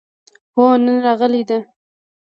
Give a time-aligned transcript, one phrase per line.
[0.55, 1.59] هو، نن راغلې ده